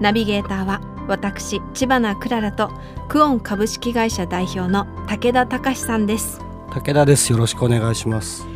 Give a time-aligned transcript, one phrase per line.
[0.00, 2.70] ナビゲーターは私千葉なクララと
[3.08, 6.40] クオン株式会社代表の武田隆さんです。
[6.70, 7.32] 武田です。
[7.32, 8.46] よろしくお願いします。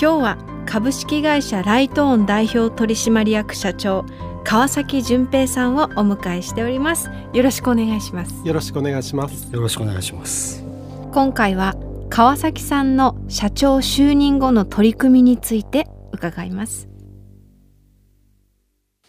[0.00, 4.04] 今日は株式会社ライトオン代表取締役社長
[4.44, 7.10] 川崎淳平さんをお迎えしております。
[7.32, 8.34] よろしくお願いします。
[8.44, 9.52] よろしくお願いします。
[9.52, 10.64] よろしくお願いします。
[11.12, 11.76] 今回は
[12.08, 16.91] 川崎さんの社長就任後の取り組みについて伺います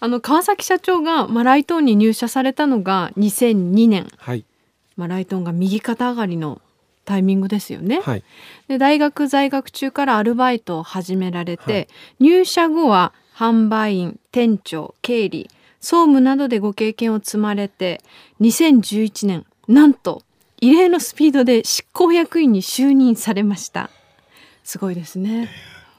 [0.04, 4.44] あの川崎社長が、まあ、ライトオンに入社されたのが2002年、はい、
[4.98, 6.60] まあ、ライトオンが右肩上がりの
[7.06, 8.02] タイミングですよね。
[8.02, 8.24] はい、
[8.68, 11.88] で大学在学中からアルバイトを始められて、はい、
[12.20, 18.02] 入社後は販売員店長経理総務などでご経験を積まれて
[18.42, 20.22] 2011年なんと
[20.60, 23.90] 異例のスピードで執行役員に就任されました。
[24.66, 25.50] すごいですね。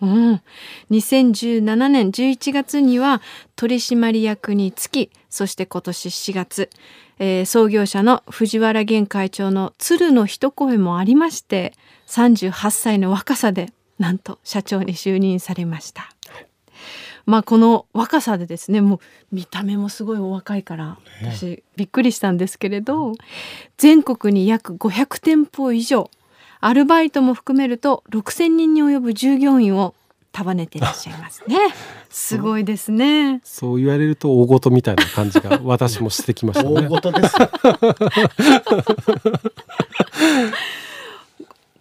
[0.03, 0.43] うん、
[0.91, 3.23] 2017年11月には
[3.57, 6.71] 取締役につきそして今年4月、
[7.19, 11.73] えー、創業者の藤原源会長の鶴の一声もありまして
[12.07, 16.11] 38歳の若さでなんと社長に就任されました。
[17.27, 19.01] まあこの若さでですねもう
[19.33, 23.15] 見た目もすごいお若いから私びっくりしたんですけれど
[23.79, 26.11] 全国に約500店舗以上
[26.67, 29.95] アルバイトも含めると6,000人に及ぶ従業員を
[30.33, 31.59] 束ねていらっしゃいますね。
[32.09, 33.43] すごいですね。
[33.45, 36.89] そう言われると大事みたいな感じが 私もしてきましたね。
[36.89, 37.35] 大事です。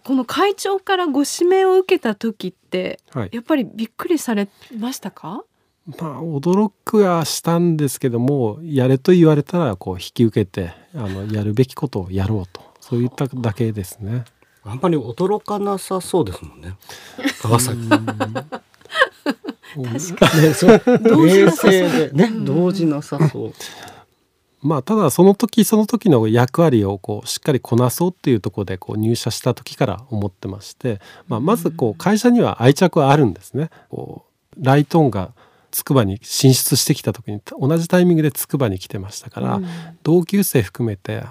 [0.04, 5.44] この会長からご指名を受けた時って、はい、やっぱりびっくりされましたか？
[5.86, 14.24] まあ驚くはしたんですけどもやれと言われたらこう引き受けてあのやるべきことをやろうとそういっただけですね。
[14.64, 16.76] あんまり驚かなさそうですもんね。
[17.42, 17.88] 川崎。
[17.88, 18.12] 確か
[20.40, 20.54] に。
[20.54, 20.70] そう
[21.26, 23.52] 冷静でね、動じなさそう。
[24.62, 33.68] まあただその時その時の役割をこうしっかりこなそうっていうところでこう入社した時から思ってまして、まあ、まずこう会社には愛着はあるんですね。
[33.90, 34.24] こ
[34.58, 35.32] うライトオンが
[35.70, 39.60] 筑波に進出してきた時に同じタイミングで筑波に来てましたから、
[40.02, 41.24] 同級生含めて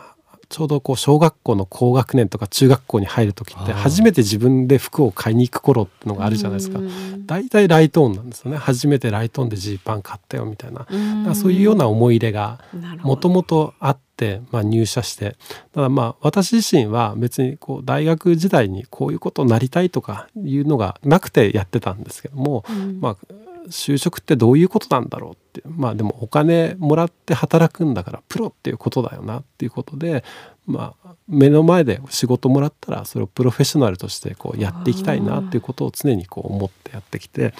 [0.53, 6.79] ちょうどこう小学校の高学年とか中学校に入る時って初めて自分で服を買いに行く頃ってのがあるじゃないですか。
[7.25, 8.57] 大体ライトオンなんですよね。
[8.57, 10.85] 初めてライトオンでジーパン買ったよみたいな。
[11.33, 12.59] そういうような思い入れが
[13.01, 15.37] もともとあって、まあ、入社して。
[15.73, 22.63] ただまあ私自身は別にこう大学時代にこういうことになりたいとかいうのがなくてやってたんですけども、
[22.99, 23.33] まあ
[23.69, 25.61] 就職ってどういうことなんだろうって。
[25.67, 30.23] まあでもお金もらって働くんだからプロっていうことだよなっていうことで
[30.65, 37.53] まあ目の前で仕事もらったらそれをプロフェッショナルとしてこうやっていきたいなっていうことを常にこう思ってやってきて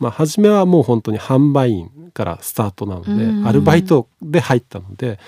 [0.00, 5.18] まあ初めはもう本当に販売員からスタートなのでアルバイトで入ったので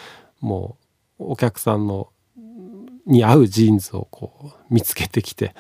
[0.41, 0.79] も
[1.19, 2.09] うお客さんの
[3.07, 5.55] に合うジーンズをこう見つけてきて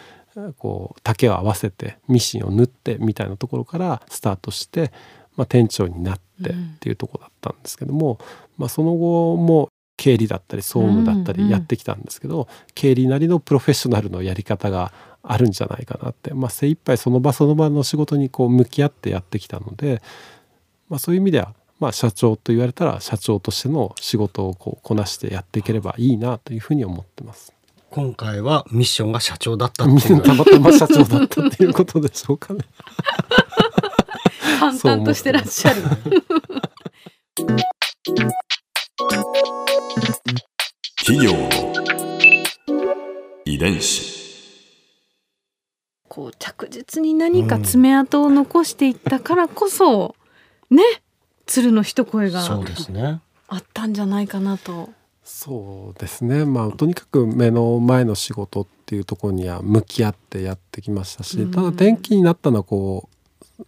[0.56, 4.92] こう丈を合わせてミシンを縫ってみたいなところからスタートして、
[5.36, 8.18] まあ、店長になってっていうとこだったんですけども、うん、
[8.58, 14.92] まあ、その後も経理だったり総務だったりやってきたんですけど、うんうん、経理なりのプロフェッショナルのやり方が
[15.22, 20.00] あるんじゃないかなって、まあ、精一杯その場その場の仕事にこう向き合ってやってきたので、
[20.88, 27.54] まあ、そういう意味ではまあ、社長と言われたら社長としての仕事をこうこなしてやっていければいいなというふうに思ってます。
[27.90, 30.22] 今回はミッションが社長だったっていう。
[30.22, 32.60] たまたま社長だったっていうことでしょうかね。
[34.60, 35.82] 淡々としてらっしゃる。
[40.98, 41.32] 企業
[43.44, 44.20] 遺伝子。
[46.08, 50.14] こう着実に何か爪痕を残していったからこそ、
[50.70, 50.84] うん、ね
[51.46, 53.20] 鶴の一声がそうですね。
[53.48, 54.90] あったんじゃないかなと
[55.32, 56.44] そうですね。
[56.44, 63.08] まあとにかく目の前の仕事っていうところには向き合ってやってきましたし、ただ転機になったのはこ
[63.58, 63.64] う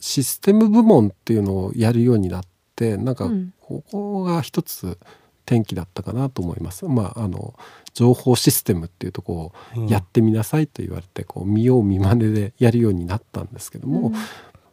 [0.00, 2.42] システム部門っていうのをやるようになっ
[2.74, 3.30] てなんか
[3.60, 4.98] ここが一つ
[5.46, 6.84] 転機だったかなと思います。
[6.86, 7.54] まああの
[7.94, 14.12] 情報システムっていうとこをやってみなさいと言われて、こう見よう見まねでやるようになったんですけども、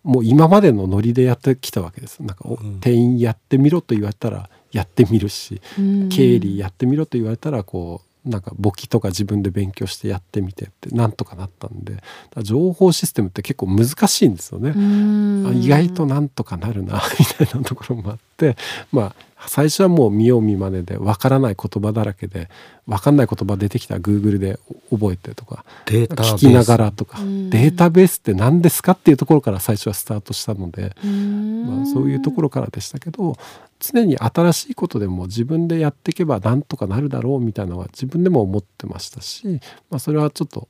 [0.04, 2.22] もう今までのノリでやってきたわけです。
[2.22, 2.80] なんか、うん。
[2.82, 6.10] 店員やってみろと言われたらやってみるし、うん。
[6.10, 11.98] 経理やってみろと言われたらこうなんか簿記とか自分で勉強してやってみてってなんとかなったんで
[12.42, 14.70] 情報システムって結構難しいんですよね。
[14.70, 15.48] うん。
[15.48, 18.56] あ意外となんとかなるな みたいなところもあって
[18.92, 19.16] まあ
[19.48, 22.50] 最初はもう見よう見まねでわからない言葉だらけで
[22.88, 24.58] わかんない言葉出てきたら Google で
[24.90, 27.50] 覚えてとか聞きながらとかうん。
[27.50, 31.80] データベースって何ですかっていうところから最初はスタートしたので、うん。
[31.80, 33.38] まあ、そういうところからでしたけど
[33.86, 39.60] 常に新しいことでも自分でやっていけばなんとかなるだろうみたいなのは自分でも思ってましたし、
[39.90, 40.70] まあ、それはちょっと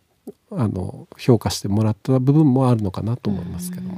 [0.52, 3.98] あの評価してもらった部分もあるのかなと思いますけども。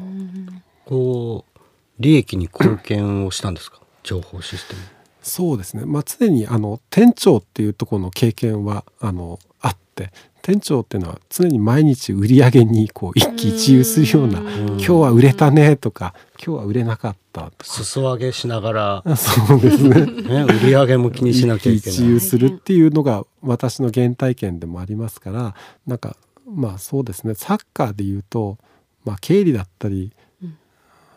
[0.85, 1.59] こう
[1.97, 3.79] 利益に貢献をしたんですか？
[4.03, 4.81] 情報システム。
[5.23, 10.11] そうですね、まあ、常にあの店長っていうところの経験はあのあって
[10.45, 14.47] 店長っていうのは常に毎日売り上げにこう一喜一憂するような「うん。
[14.73, 17.65] 今日は売れたね」とか「今日は売れなかった」とか。
[17.65, 20.05] 裾上げしながら、あそうですね。
[20.05, 21.95] ね、売り上げも気にしなきゃいけない。
[21.95, 25.55] 一喜一憂するっていうのが私の原体験でもありますから
[25.87, 26.15] なんか
[26.47, 27.33] まあそうですね。
[27.33, 28.59] サッカーで言うと、
[29.03, 30.13] まあ、経理だったり
[30.43, 30.57] うん。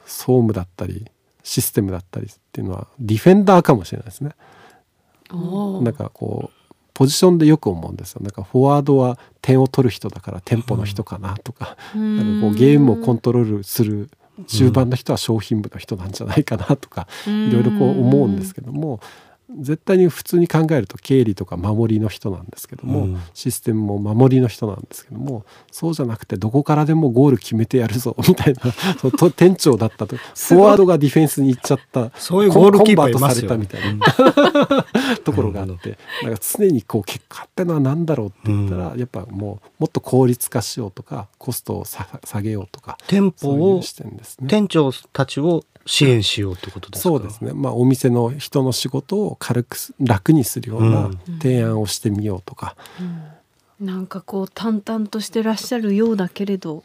[0.07, 1.05] 総務だったり
[1.43, 4.31] システムだったりっていうのはディフェンダーかもしれないですね。
[5.31, 6.58] なんかこう
[6.99, 8.21] ポジションでよく思うんですよ。
[8.23, 14.11] なんかフォワードは点を取る人だからテンポの人かなとか,、なんかこうゲームをコントロールする
[14.49, 18.99] 中盤の人は商品部の人なんじゃないかなとか、いろいろこう思うんですけども
[19.57, 23.21] 絶対に普通に考えると経理とか守りの人なんですけども、うん。
[23.35, 28.61] システムも守りの人なんですけどもそうじゃなくてどこからでもゴール決めてやるぞみたいな
[29.01, 34.87] そうと店長だったとフォワードがディフェンスに行っちゃったそういうゴールキーパーいコンバートますよされたみたいな
[35.25, 44.21] ところがあってなんか常にこう結果ってのは何だろうって言ったら、やっぱもうもっと効率化しようとかコストをさ下げようとか店舗をね。
[44.47, 47.09] 店長たちを支援しようってことですか？
[47.09, 52.77] そうですね、まあ、お店の人の仕事を軽くす楽にするような提案をしてみようとか、
[53.81, 56.83] なんかこう淡々としてらっしゃるようだけれど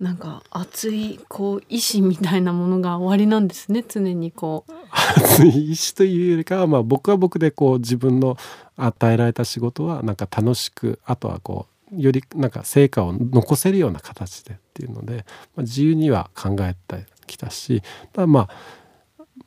[0.00, 4.72] なんか熱いこう意志みたいなものが終わりなんですね常にこう。
[5.16, 8.36] 熱い意志というよりかは、まあ、僕は僕でこう自分の
[8.76, 15.24] 与えられた仕事はなんか楽しくあとはこうよりなんか成果を残せるような形でっていうので、
[15.54, 17.82] まあ、自由には考えてきたし
[18.12, 18.48] ただまあ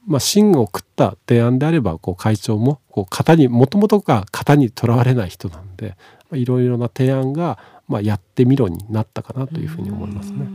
[0.07, 5.95] まあ芯を食った提案であればこう会長もこう型にもともとが型にとらわれない人なんで
[6.33, 10.47] いろいろな提案が、まあ、やってみろになったかなというふうに思いますね。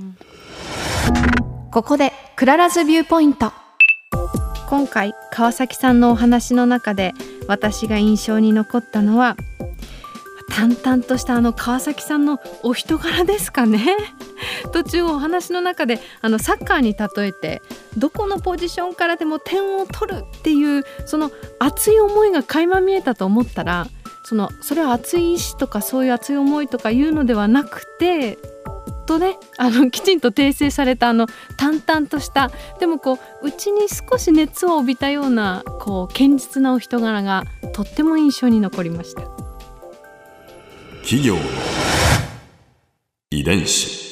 [1.70, 3.52] ここで Clara's viewpoint
[4.68, 7.12] 今回川崎さんのお話の中で
[7.46, 9.36] 私が印象に残ったのは
[10.50, 13.96] 淡々としたあの川崎さんのお人柄ですかね？
[14.72, 17.62] 途中お話の中であのサッカーに例えて
[17.96, 23.86] どこのポジションからでも点を取るっていうその熱い思いが垣間見えたと思ったら
[24.24, 28.38] そのそれは熱い意志とかそういう熱い思いとかいうのではなくて
[29.06, 39.22] とねあの きちんと訂正されたあの淡々としたでもこう内に少し熱を帯びたようなこう堅実なお人柄がとっても印象に残りました。
[41.02, 41.36] 企業
[43.32, 44.11] 遺伝子